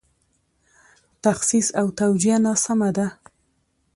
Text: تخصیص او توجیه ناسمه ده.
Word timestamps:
تخصیص 1.23 1.67
او 1.79 1.87
توجیه 1.99 2.37
ناسمه 2.45 2.89
ده. 2.97 3.07